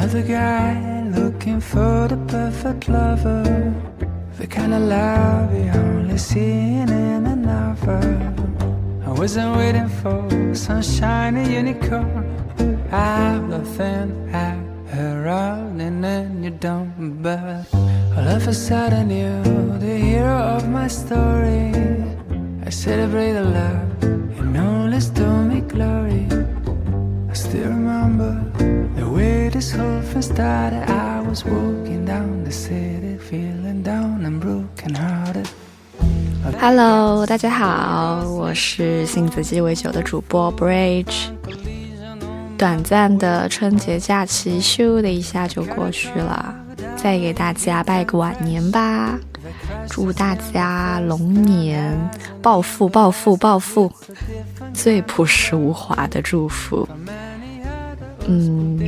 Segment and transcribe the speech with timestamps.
[0.00, 3.74] Another guy looking for the perfect lover.
[4.38, 8.00] The kind of love you only see in a novel.
[9.04, 12.24] I wasn't waiting for some shiny unicorn.
[12.90, 17.18] Out of thin air, running in your dome.
[17.20, 17.66] But
[18.16, 21.74] all of a sudden, you're the hero of my story.
[22.64, 24.02] I celebrate the love
[24.40, 26.26] and only stole me glory.
[27.28, 28.49] I still remember
[36.60, 41.30] Hello，大家好，我是杏子鸡尾酒的主播 Bridge。
[42.56, 46.54] 短暂的春节假期咻的一下就过去了，
[46.96, 49.18] 再给大家拜个晚年吧，
[49.88, 51.98] 祝大家龙年
[52.40, 53.92] 暴富暴富暴富，
[54.72, 56.88] 最朴实无华的祝福。
[58.28, 58.78] 嗯，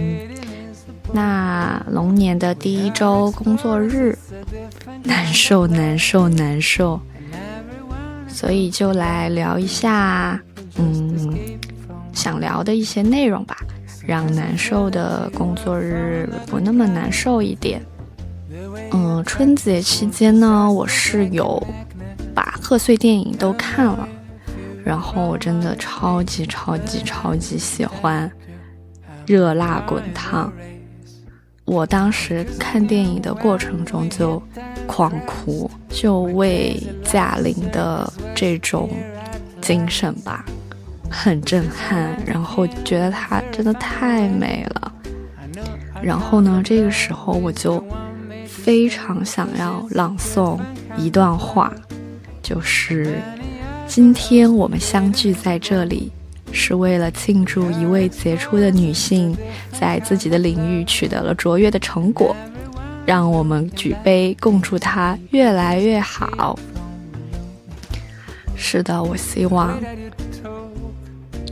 [1.12, 4.16] 那龙年的第一周工作日，
[5.04, 6.98] 难受难受难受，
[8.26, 10.40] 所以就来聊一下，
[10.76, 11.38] 嗯，
[12.14, 13.56] 想聊的一些内容吧，
[14.06, 17.82] 让难受的工作日不那么难受一点。
[18.92, 21.62] 嗯，春节期间呢，我是有
[22.34, 24.08] 把贺岁电影都看了，
[24.82, 28.30] 然后我真的超级超级超级喜欢。
[29.24, 30.52] 热辣滚烫！
[31.64, 34.42] 我当时看电影的过程中就
[34.86, 38.90] 狂哭，就为贾玲的这种
[39.60, 40.44] 精神吧，
[41.08, 42.20] 很震撼。
[42.26, 44.92] 然后觉得她真的太美了。
[46.02, 47.82] 然后呢，这个时候我就
[48.44, 50.58] 非常想要朗诵
[50.96, 51.72] 一段话，
[52.42, 53.14] 就是
[53.86, 56.10] 今天我们相聚在这里。
[56.52, 59.36] 是为了庆祝一位杰出的女性
[59.72, 62.36] 在自己的领域取得了卓越的成果，
[63.06, 66.58] 让我们举杯共祝她越来越好。
[68.54, 69.76] 是的，我希望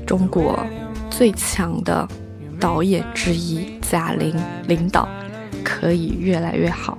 [0.07, 0.65] 中国
[1.11, 2.07] 最强的
[2.61, 4.35] 导演之一贾玲
[4.69, 5.09] 领导
[5.65, 6.97] 可以越来越好。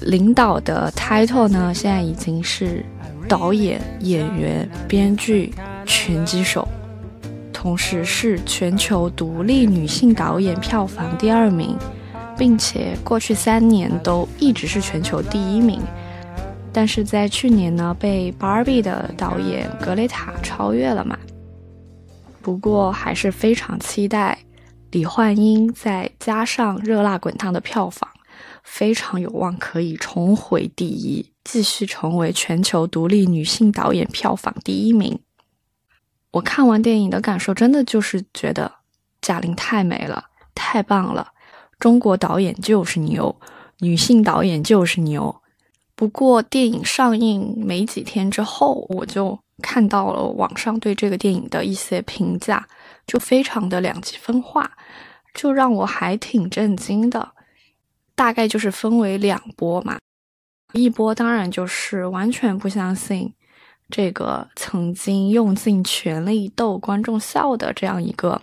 [0.00, 2.84] 领导的 title 呢，现在已经是
[3.28, 5.52] 导演、演员、编剧。
[5.94, 6.66] 拳击手，
[7.52, 11.76] 同时是全球独立女性导演票房第二名，
[12.36, 15.80] 并且过去三年都一直是全球第一名。
[16.72, 21.16] 但是在去年呢，被《Barbie》的导演格雷塔超越了嘛？
[22.40, 24.38] 不过还是非常期待
[24.92, 28.08] 李焕英再加上《热辣滚烫》的票房，
[28.64, 35.20] 非常有望可以重回第一，继续成为全球独立女性导演票房第一名。
[36.32, 38.70] 我看完电影的感受，真的就是觉得
[39.20, 41.32] 贾玲太美了，太棒了。
[41.78, 43.34] 中国导演就是牛，
[43.78, 45.42] 女性导演就是牛。
[45.94, 52.66] 不过电影上映没几天之后，我就看到了网上对这个电影的一些评价，
[53.06, 54.72] 就非常的两极分化，
[55.34, 57.32] 就让我还挺震惊的。
[58.14, 59.98] 大概就是分为两波嘛，
[60.72, 63.34] 一波当然就是完全不相信。
[63.92, 68.40] 这个曾经用尽全力逗观众笑的这样一个，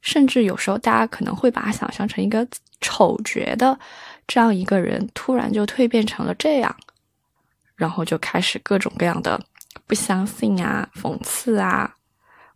[0.00, 2.48] 甚至有时候大家可能会把它想象成一个
[2.80, 3.78] 丑角的
[4.26, 6.74] 这样一个人，突然就蜕变成了这样，
[7.76, 9.38] 然后就开始各种各样的
[9.86, 11.94] 不相信啊、讽刺啊、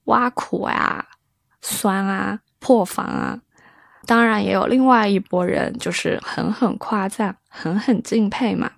[0.05, 1.05] 挖苦啊、
[1.61, 3.39] 酸啊、破防啊。
[4.06, 8.71] 当然也有另外一拨人，就是狠狠夸赞、狠狠敬佩嘛。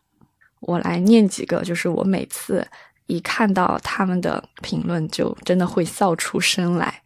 [0.58, 2.66] 我来念几个，就是我每次。
[3.06, 7.02] 一看到他们的评论，就真的会笑出声来。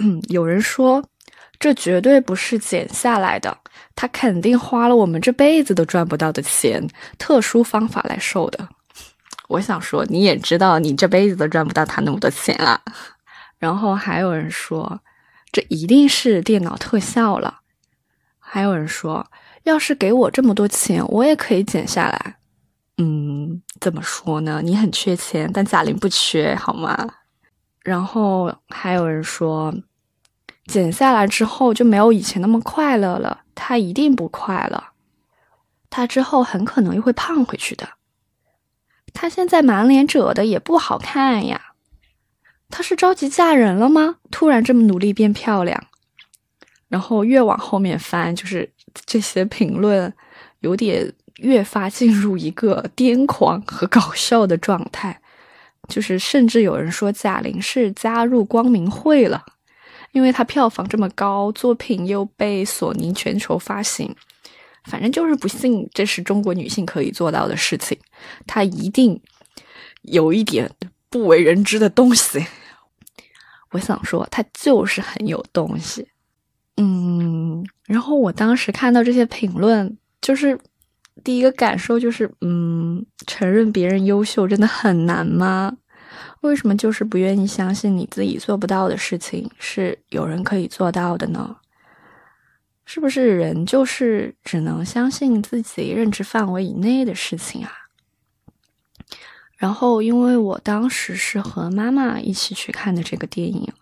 [0.00, 1.04] 嗯，有人说
[1.58, 3.58] 这绝对不是剪下来的，
[3.96, 6.88] 他肯定花了我们这辈子都赚不到的钱，
[7.18, 8.68] 特殊方法来瘦的。
[9.48, 12.80] 我想说，你也知道，你这辈子都赚不到他那么多钱啊。
[13.58, 15.00] 然后还有人说，
[15.50, 17.60] 这一定是电脑特效了。
[18.38, 19.26] 还有人说，
[19.64, 22.37] 要是给我这么多钱，我也可以剪下来。
[23.00, 24.60] 嗯，怎么说呢？
[24.62, 27.08] 你很缺钱，但贾玲不缺，好吗？
[27.84, 29.72] 然后还有人说，
[30.66, 33.42] 减下来之后就没有以前那么快乐了。
[33.54, 34.82] 她一定不快乐，
[35.88, 37.88] 她之后很可能又会胖回去的。
[39.14, 41.74] 她现在满脸褶的也不好看呀。
[42.68, 44.16] 她是着急嫁人了吗？
[44.32, 45.86] 突然这么努力变漂亮？
[46.88, 48.72] 然后越往后面翻，就是
[49.06, 50.12] 这些评论
[50.58, 51.14] 有点。
[51.38, 55.20] 越发进入一个癫狂和搞笑的状态，
[55.88, 59.44] 就是甚至有人说贾玲是加入光明会了。
[60.12, 64.14] 因为她票房这么高，作品又被索尼全球发行，
[64.84, 67.96] 反正就是不信这是中国女性可以做到的事情，
[68.46, 69.20] 她一定
[70.02, 70.70] 有一点
[71.10, 72.46] 不为人知的东西。
[73.72, 76.08] 我想说，她就是很有东西。
[76.78, 80.58] 嗯，然后我当时看到这些评论，就是
[81.24, 85.76] 第一个感受就是，嗯，承认别人优秀真的很难吗？
[86.40, 91.56] 为什么就是不愿意相信你自己做不到的事情是有人可以做到的呢？
[92.84, 97.72] 是不是人就是只能相信自己认知范围以内的事情啊？
[99.56, 103.72] 然后，因为我当时是和妈妈一起去看的这个电影，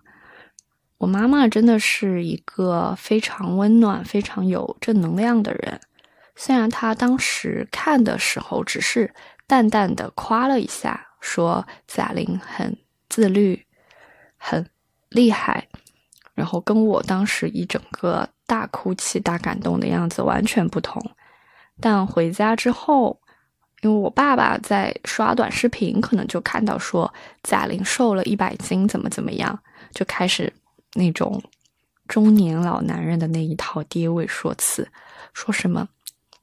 [0.98, 5.78] 我妈妈真的是一个非常温暖、非常有正能量的人。
[6.36, 9.12] 虽然他当时看的时候只是
[9.48, 11.02] 淡淡的夸了一下。
[11.18, 12.78] 说贾玲很
[13.08, 13.66] 自律，
[14.36, 14.64] 很
[15.08, 15.66] 厉害，
[16.34, 21.02] 然后跟我当时一整个大哭泣、大感动的样子完全不同。
[21.80, 23.20] 但回家之后，
[23.80, 27.12] 因为我爸爸在刷短视频，可能就看到说
[27.42, 29.58] 贾玲瘦了一百斤，怎么怎么样，
[29.90, 30.52] 就开始
[30.94, 31.42] 那种
[32.06, 34.88] 中年老男人的那一套爹味说辞，
[35.32, 35.88] 说什么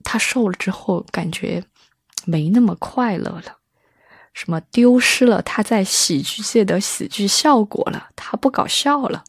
[0.04, 1.64] 他瘦了之后感觉
[2.26, 3.58] 没那么快乐了。
[4.34, 8.10] 什么丢失了他在喜剧界的喜剧效果了？
[8.16, 9.24] 他不搞笑了。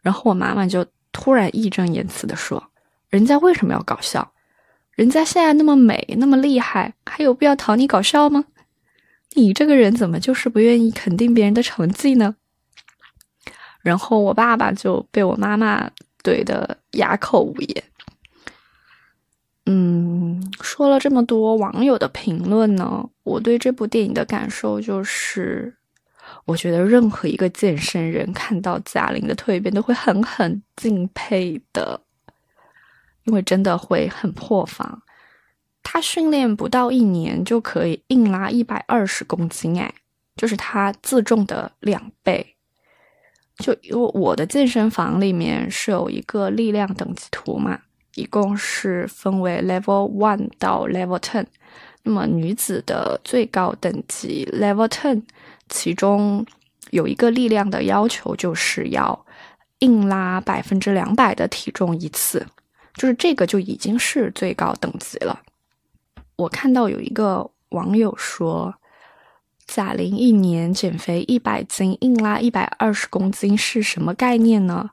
[0.00, 2.70] 然后我妈妈就突然义正言辞的说
[3.10, 4.32] ：“人家为什么要搞笑？
[4.92, 8.44] 人家现在那么美，那么厉害，还有必要讨你搞笑吗？
[9.34, 12.36] 你这个人怎么就是不愿意肯定别人的成绩呢？”
[13.82, 15.90] 然后我爸爸就被我妈妈
[16.22, 17.84] 怼得哑口无言。
[19.68, 25.76] 嗯，说了这么多网友的评论呢，我对这部电影的感受就是，
[26.44, 32.00] 我觉得任何一个健身人看到贾玲的蜕变都会狠狠敬佩的，
[33.24, 35.02] 因为真的会很破防。
[35.82, 39.92] 她训练不到一年就可以硬拉一百二十公斤，哎，
[40.36, 42.54] 就是她自重的两倍。
[43.58, 47.80] 就因为我的健身房里面是有一个力量等级图嘛。
[48.16, 51.46] 一共是分为 Level One 到 Level Ten，
[52.02, 55.22] 那么女子的最高等级 Level Ten，
[55.68, 56.44] 其中
[56.90, 59.26] 有一个力量的要求，就是要
[59.80, 62.46] 硬拉百分之两百的体重一次，
[62.94, 65.42] 就是这个就已经是最高等级了。
[66.36, 68.74] 我看到有一个网友说，
[69.66, 74.90] 贾玲一年减肥一百斤，硬拉一百二十公斤是什么概念呢？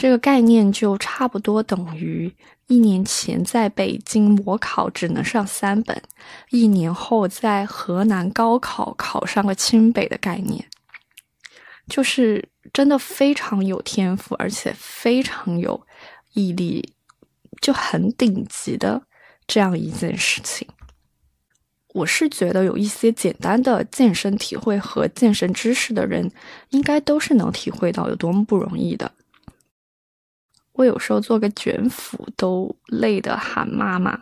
[0.00, 2.34] 这个概念就差不多等于。
[2.68, 6.02] 一年前在北京模考只能上三本，
[6.48, 10.64] 一年后在河南高考考上了清北的概念，
[11.86, 15.86] 就是真的非常有天赋，而且非常有
[16.32, 16.94] 毅力，
[17.60, 19.02] 就很顶级的
[19.46, 20.66] 这样一件事情。
[21.92, 26.30] 我是觉得有一些简单的健身体会和健身知识的人，
[26.70, 29.12] 应该都是能体会到有多么不容易的。
[30.80, 34.18] 我有时候做个卷腹都累得喊妈妈。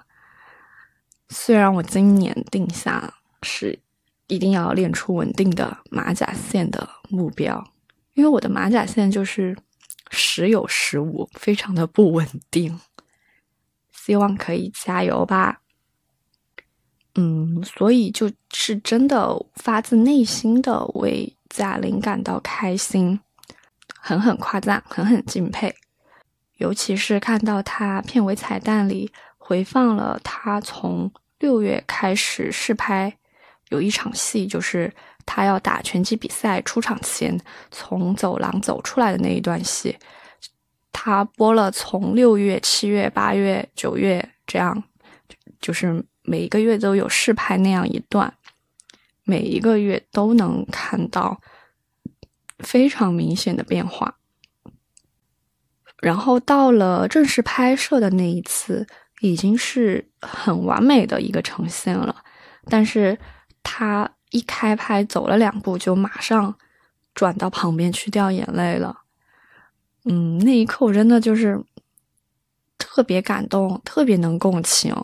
[1.28, 3.14] 虽然我今年定下
[3.44, 3.78] 是
[4.26, 7.64] 一定要练出稳定的马甲线的目标，
[8.14, 9.56] 因为我的马甲线就是
[10.10, 12.80] 时有时无，非常的不稳定。
[13.92, 15.60] 希望可以加油吧。
[17.14, 23.20] 嗯，所以就是真的发自内心的为贾玲感到开心，
[24.00, 25.72] 狠狠夸赞，狠狠敬佩。
[26.58, 33.16] 尤其是看到他片尾彩蛋里回放了他从六月开始试拍，
[33.70, 34.92] 有一场戏就是
[35.24, 39.96] 他要打拳击比赛出场前从走廊走出来的那一段戏，
[40.92, 44.82] 他播了从六月、七月、八月、九月这样，
[45.60, 48.34] 就是每一个月都有试拍那样一段，
[49.22, 51.40] 每一个月都能看到
[52.58, 54.17] 非常明显的变化。
[56.00, 58.86] 然后到了正式拍摄的那一次，
[59.20, 62.14] 已经是很完美的一个呈现了。
[62.66, 63.18] 但是
[63.62, 66.54] 他一开拍走了两步，就马上
[67.14, 69.00] 转到旁边去掉眼泪了。
[70.04, 71.60] 嗯，那一刻我真的就是
[72.78, 74.94] 特别感动，特别能共情。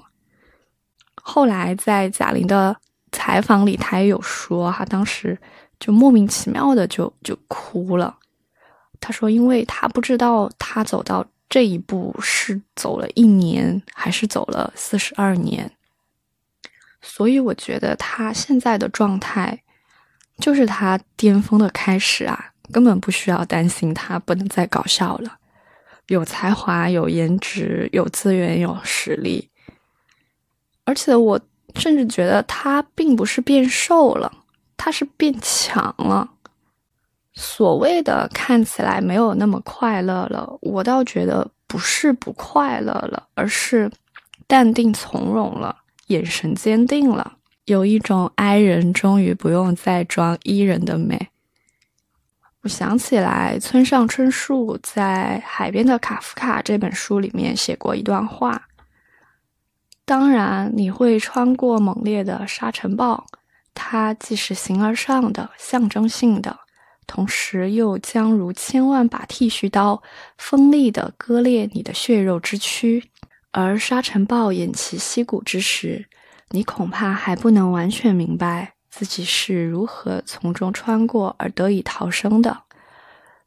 [1.17, 2.77] 后来在贾玲的
[3.11, 5.37] 采访里，她也有说，她当时
[5.81, 8.19] 就莫名其妙的就就哭了。
[9.01, 15.71] 他说：“因为他不知道他走到这一步是走了一年还是走了四十二年，
[17.03, 19.63] 所以我觉得他现在的状态
[20.39, 22.53] 就是他巅峰的开始啊！
[22.73, 25.39] 根本不需要担心他不能再搞笑了。
[26.09, 29.51] 有才华、有颜值、有资源、有实力，
[30.85, 31.41] 而且我
[31.77, 34.33] 甚至觉得他并不是变瘦了，
[34.77, 36.34] 他是变强了。
[37.35, 43.91] 所谓的看起来没有那么快乐了，我倒觉得不是不快乐了，而是
[44.47, 45.77] 淡定从容了，
[46.07, 51.29] 眼神坚定了，有一种哀人终于不用再装伊人的美。
[52.63, 58.69] 我想起来，村上春树在《海边的卡夫卡》这本书里面写过一段话。
[60.07, 63.27] 当然，你会穿过猛烈的沙尘暴，
[63.75, 66.61] 它既是形而上的、象征性的，
[67.07, 70.03] 同时又将如千万把剃须刀
[70.39, 73.03] 锋利地割裂你的血肉之躯。
[73.51, 76.07] 而沙尘暴偃旗息鼓之时，
[76.51, 78.75] 你恐怕还不能完全明白。
[78.91, 82.63] 自己是如何从中穿过而得以逃生的，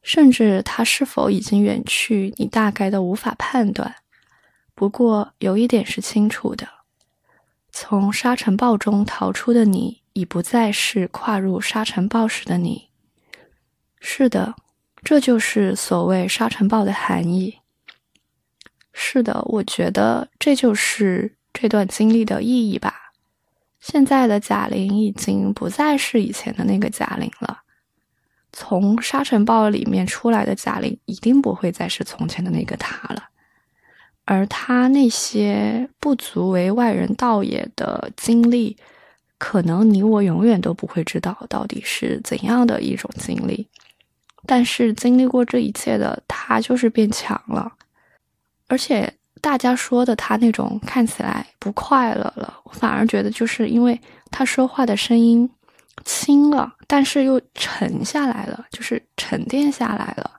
[0.04, 3.96] 甚至他是否已经远去，你大概都无法判断。
[4.76, 6.68] 不过有一点是清楚的：
[7.72, 12.87] 从沙尘暴中逃出的你，已不再是跨入沙尘暴时的你。
[14.00, 14.56] 是的，
[15.04, 17.60] 这就是所谓沙尘暴的含义。
[18.94, 23.12] 是的，我觉得这就是这段经历的意义吧。
[23.80, 27.60] 现在的贾玲已经不再是以前的那个贾玲了。
[28.52, 33.30] 从沙尘暴里面出来的贾玲，一定不会再是从前的那个她了。
[34.26, 38.76] 而她那些不足为外人道也的经历，
[39.38, 43.68] 可能你我永远都不会知道到底是怎样的一种经历。
[44.48, 47.72] 但是经历过这一切的他，就是变强了，
[48.68, 49.14] 而且。
[49.40, 53.98] 大家说的他那种看起来不快乐了，反而觉得就是因为
[54.32, 55.48] 他说话的声音
[56.04, 60.32] 轻了，但是又沉下来了，就是沉淀下来了。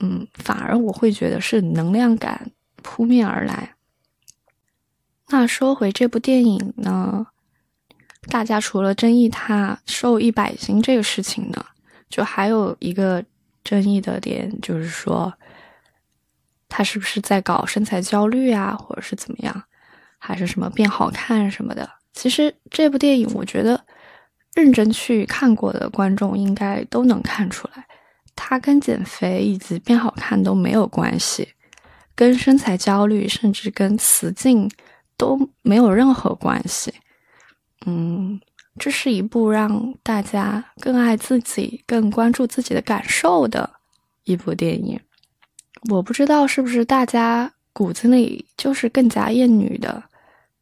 [0.00, 2.50] 嗯，反而我会觉得是能量感
[2.82, 3.72] 扑面而来。
[5.28, 7.24] 那说回这部电影呢，
[8.28, 11.64] 大家除了争议他瘦一百斤这个事情呢，
[12.10, 13.24] 就还有一个
[13.64, 15.32] 争议的点，就是说。
[16.72, 19.64] 他是不是在搞身材焦虑啊，或者是怎么样，
[20.18, 21.90] 还是什么变好看什么的？
[22.12, 23.84] 其实这部电影，我觉得
[24.54, 27.84] 认真去看过的观众应该都能看出来，
[28.36, 31.48] 它跟减肥以及变好看都没有关系，
[32.14, 34.70] 跟身材焦虑甚至跟雌竞
[35.16, 36.94] 都没有任何关系。
[37.84, 38.40] 嗯，
[38.80, 43.68] 这是一部让大家更爱自己、更关注自己的感受的
[44.24, 44.98] 一部电影。
[45.90, 50.02] 我不知道是不是大家骨子里就是更加厌女的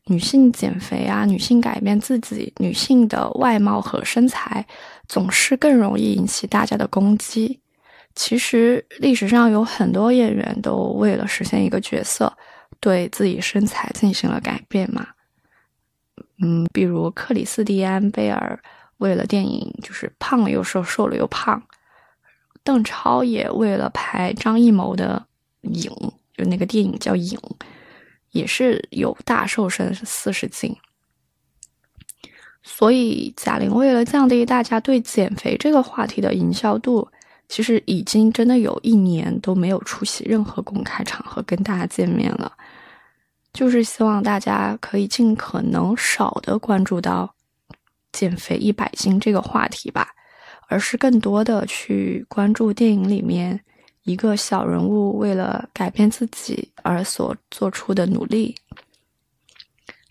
[0.07, 4.67] 女性减肥啊，女性改变自己，女性的外貌和身材
[5.07, 7.61] 总是更容易引起大家的攻击。
[8.17, 12.37] 其实历史上有很多演员都为了实现一个角色，
[12.81, 15.07] 对自己身材进行了改变嘛。
[16.41, 18.59] 嗯，比如克里斯蒂安贝尔
[18.99, 21.63] 为了电影就是胖了又瘦，瘦了又胖。
[22.65, 25.27] 邓超也为了拍张艺谋的
[25.69, 25.91] 《影》，
[26.37, 27.39] 就那个电影叫《影》，
[28.33, 30.77] 也是有大瘦身四十斤。
[32.63, 37.09] 所以贾玲为了降低大家对减肥这个话题的营销度，
[37.49, 42.53] 其实已经真的有一年都没有出席任何公开场合跟大家见面了，
[43.59, 47.35] 就是希望大家可以尽可能少的关注到
[48.13, 50.07] 减肥一百斤这个话题吧。
[50.69, 53.59] 而是更多的去关注电影里面
[54.03, 58.55] 一个小人物为了改变自己而所做出的努力，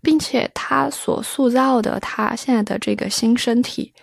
[0.02, 3.94] 并且他所塑造的他现在的这个新身体，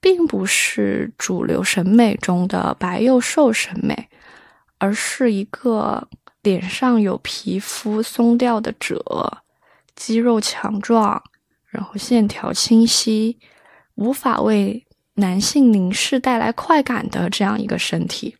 [0.00, 4.08] 并不是主流审美中的白又瘦审美，
[4.78, 6.08] 而是一个
[6.42, 9.42] 脸上有皮肤松掉的褶，
[9.94, 11.22] 肌肉强壮，
[11.66, 13.38] 然后线条清晰，
[13.94, 14.86] 无法为。
[15.14, 18.38] 男性凝视带来快感的这样一个身体，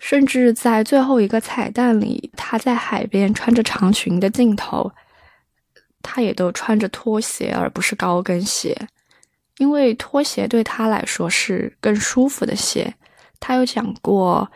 [0.00, 4.90] 甚至在最后一个彩蛋里，他在海边穿着长裙的镜头，
[6.02, 8.76] 他也都穿着拖鞋而不是高跟鞋，
[9.58, 12.92] 因为拖鞋对他来说是更舒服的鞋。
[13.38, 14.50] 他有讲过，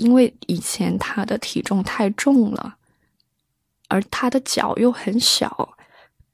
[0.00, 2.76] 因为以前他的体重太重了，
[3.88, 5.76] 而他的脚又很小，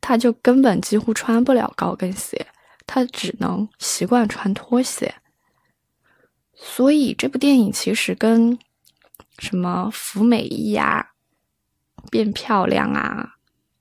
[0.01, 2.47] 他就根本几乎穿不了高跟鞋。
[2.87, 5.17] 他只能习惯穿拖鞋，
[6.55, 8.57] 所以这部电影其实跟
[9.41, 11.09] 什么服美役啊、
[12.09, 13.35] 变漂亮啊、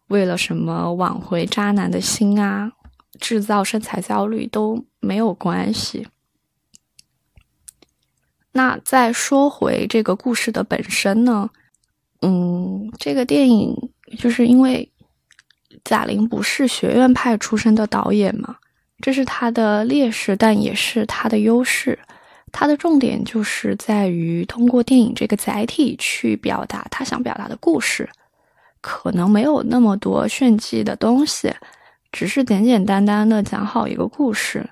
[0.07, 2.71] 为了什么挽回渣男的心啊、
[3.19, 6.07] 制造身材焦虑都没有关系。
[8.57, 11.49] 那再说回这个故事的本身呢，
[12.21, 13.75] 嗯，这个电影
[14.17, 14.89] 就是因为
[15.83, 18.55] 贾玲不是学院派出身的导演嘛，
[19.01, 21.99] 这是她的劣势，但也是她的优势。
[22.53, 28.09] 她的重点就是在于通过电影这个载体去表达她想表达的故事，
[28.79, 31.53] 可能没有那么多炫技的东西，
[32.13, 34.65] 只是简简单单的讲好一个故事。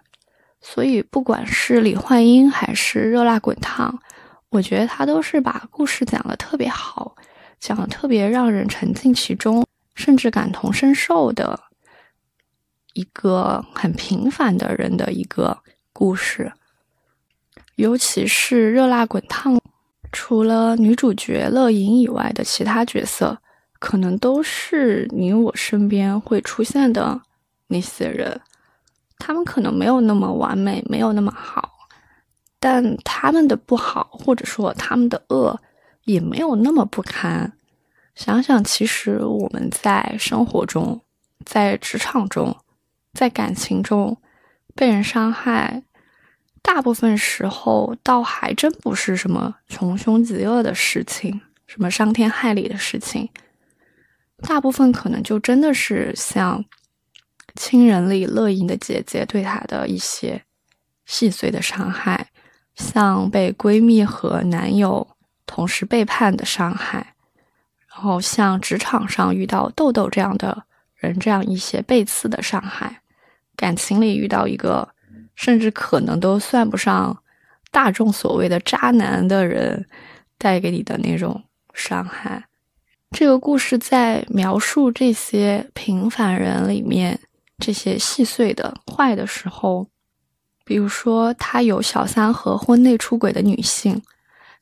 [0.65, 3.99] 所以，不管是李焕英还是热辣滚烫，
[4.47, 7.13] 我觉得他都是把故事讲得特别好，
[7.59, 11.59] 讲得特别让人沉浸其中，甚至感同身受的
[12.93, 15.59] 一个很平凡的人的一个
[15.91, 16.53] 故事。
[17.75, 19.59] 尤其是热辣滚烫，
[20.13, 23.37] 除了女主角乐莹以外的其他角色，
[23.79, 27.21] 可能都是你我身边会出现的
[27.67, 28.39] 那些人。
[29.25, 31.87] 他们可能没有那么完美，没有那么好，
[32.59, 35.57] 但他们的不好，或者说他们的恶，
[36.03, 37.53] 也没有那么不堪。
[38.15, 40.99] 想想，其实我们在生活中、
[41.45, 42.53] 在职场中、
[43.13, 44.17] 在感情中
[44.75, 45.81] 被人伤害，
[46.61, 53.29] 大部分时候倒还真不是什么穷凶极恶的事情，什么伤天害理的事情，
[54.41, 56.65] 大部分可能就真的是像。
[57.55, 60.43] 亲人里乐莹的姐姐对她的一些
[61.05, 62.29] 细碎的伤害，
[62.75, 65.07] 像被闺蜜和男友
[65.45, 67.15] 同时背叛的伤害，
[67.87, 70.63] 然后像职场上遇到豆豆这样的
[70.95, 73.01] 人这样一些背刺的伤害，
[73.55, 74.89] 感情里遇到一个
[75.35, 77.21] 甚至可能都算不上
[77.69, 79.85] 大众所谓的渣男的人
[80.37, 81.43] 带给你的那种
[81.73, 82.45] 伤害。
[83.11, 87.19] 这个故事在描述这些平凡人里面。
[87.65, 89.87] 这些细碎的坏的时候，
[90.65, 94.01] 比如说他有小三和婚内出轨的女性，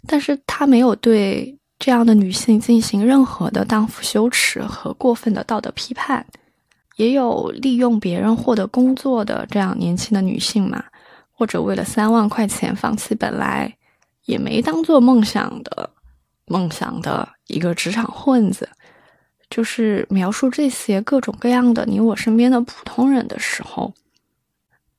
[0.05, 6.23] 但是他没有对这样的女性进行任何的荡妇羞耻和过分的道德批判，
[6.97, 10.83] 也有利用别人获得工作的这样年轻的女性嘛，
[11.31, 13.75] 或者为了三万块钱放弃本来
[14.25, 15.89] 也没当做梦想的
[16.45, 18.69] 梦想的一个职场混子。
[19.51, 23.93] 就是描述这些各种各样的你我身边的普通人的时候，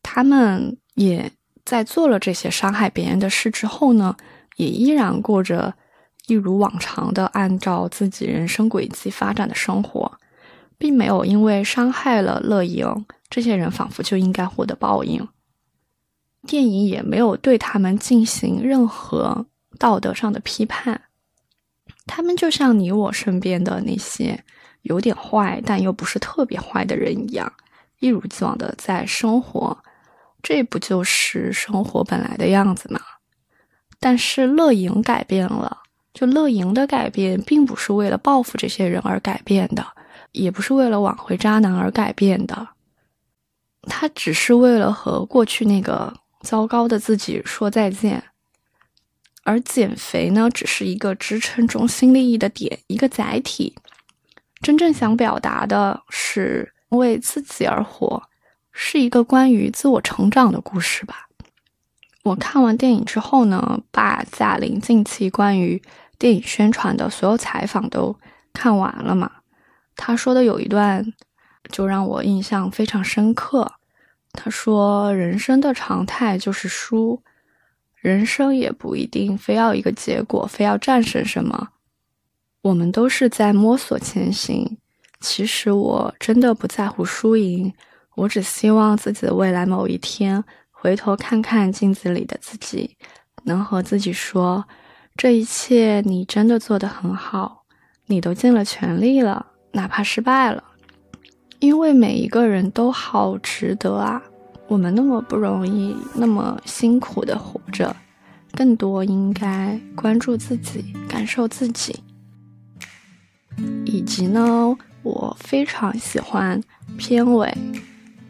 [0.03, 1.33] 他们也
[1.65, 4.15] 在做了这些伤害别人的事之后呢，
[4.57, 5.75] 也依然过着
[6.27, 10.12] 一如往常的按照自己人生轨迹发展的生活，
[10.77, 15.27] 并没有因为伤害了乐莹，这些人仿佛就应该获得报应。
[16.47, 19.47] 电影也没有对他们进行任何
[19.79, 21.01] 道德上的批判。
[22.07, 24.45] 他们就像你我身边的那些
[24.83, 27.53] 有点坏但又不是特别坏的人一样，
[28.01, 29.79] 一如既往的在生活，
[30.43, 33.01] 这不就是生活本来的样子吗？
[34.01, 39.87] 但是乐莹改变了，就乐莹的改变并不是为了报复这些人而改变的，
[40.33, 42.69] 也不是为了挽回渣男而改变的，
[43.83, 48.23] 他只是为了和过去那个糟糕的自己说再见。
[49.45, 53.75] 而减肥呢，只是一个支撑中心利益的点，一个载体。
[54.61, 58.23] 真正想表达的是为自己而活，
[58.71, 61.27] 是一个关于自我成长的故事吧。
[62.23, 65.83] 我看完电影之后呢，把贾玲近期关于
[66.19, 68.17] 电影宣传的所有采访都
[68.53, 69.29] 看完了嘛。
[69.97, 71.13] 她说的有一段
[71.73, 73.73] 就让我印象非常深刻。
[74.33, 77.21] 她说：“人生的常态就是输。”
[78.03, 81.69] 人生也不一定非要一个结果，非要战胜什么。
[82.61, 84.77] 我们都是在摸索前行。
[85.21, 87.73] 其实我真的不在乎输赢，
[88.17, 92.97] 我只希望自己的未来某一天回头看看镜子里的自己，
[93.45, 94.65] 能和自己说：
[95.17, 97.65] 这一切你真的做得很好，
[98.07, 100.65] 你都尽了全力了，哪怕失败了，
[101.61, 104.21] 因为每一个人都好值得啊。
[104.73, 107.95] 我们那么不容易，那么辛苦的活着，
[108.53, 112.03] 更多应该关注自己，感受自己。
[113.85, 116.59] 以及呢，我非常喜欢
[116.97, 117.55] 片尾，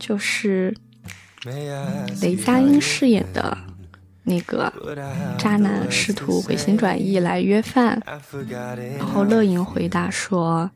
[0.01, 0.77] 就是
[2.21, 3.57] 雷佳音饰演的
[4.25, 4.73] 那个
[5.39, 8.03] 渣男试图回心转意来约饭，
[8.99, 10.69] 然后乐莹回答说：“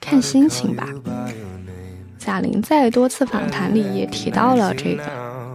[0.00, 0.86] 看心情吧。”
[2.20, 5.02] 贾玲在多次访谈里也提到了这个，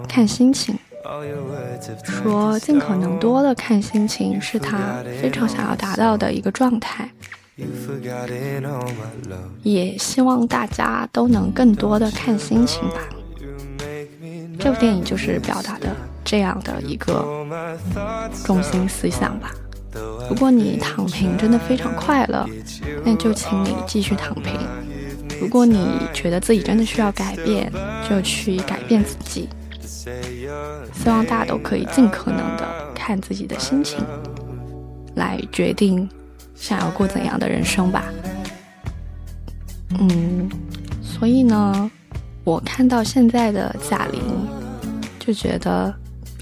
[0.09, 0.75] 看心情，
[2.03, 7.07] 说尽可能多的看心情是她非常想要达到的一个状态，
[9.61, 12.95] 也希望大家都能更多的看心情吧。
[14.57, 17.45] 这部电影就是表达的这样的一个
[18.43, 19.51] 中心思想吧。
[20.27, 22.45] 如果你躺平真的非常快乐，
[23.05, 24.53] 那就请你继续躺平；
[25.39, 27.71] 如果你觉得自己真的需要改变，
[28.09, 29.49] 就去改变自己。
[29.79, 33.99] 希望大家都可以尽可能的看自己的心情，
[35.15, 36.07] 来决定
[36.55, 38.05] 想要过怎样的人生吧。
[39.99, 40.49] 嗯，
[41.01, 41.89] 所以呢，
[42.43, 44.21] 我看到现在的贾玲，
[45.19, 45.93] 就觉得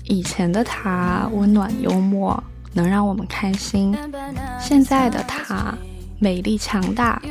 [0.05, 2.41] 以前的她温暖幽默。
[2.75, 3.95] 能让我们开心。
[4.59, 5.75] 现在的她
[6.17, 7.21] 美丽强大，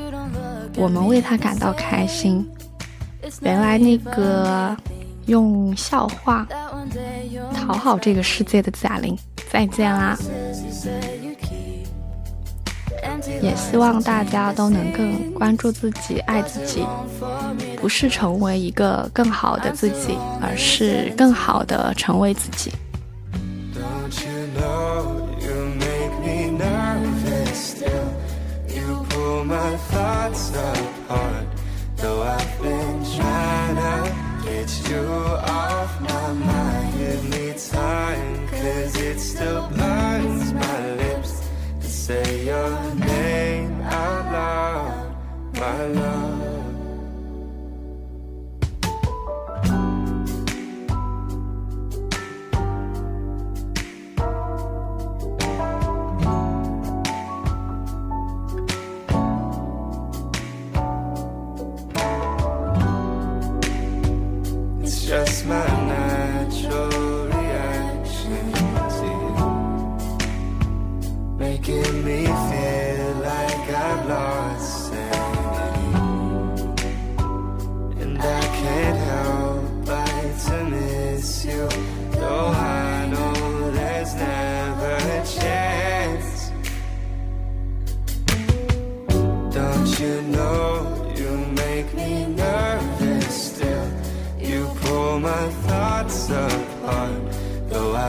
[0.77, 2.47] 我们为他感到开心。
[3.41, 4.77] 原来那个
[5.27, 6.47] 用笑话
[7.55, 9.17] 讨好这个世界的贾玲，
[9.51, 10.19] 再见啦！
[13.41, 16.85] 也希望大家都能更关注自己，爱自己，
[17.81, 22.73] 不是成为一个更好的自己，而是更好的成为自己。
[30.31, 31.47] Thoughts apart
[31.97, 39.19] Though I've been trying to get you off my mind Give me time cause it
[39.19, 41.49] still burns my lips
[41.81, 45.17] To say your name out loud,
[45.55, 46.42] my love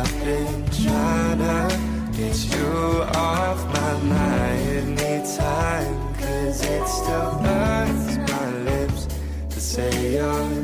[0.03, 2.67] I've been trying to get you
[3.15, 4.73] off my mind.
[4.73, 9.07] Give me time Cause it still burns my lips
[9.51, 10.62] To say your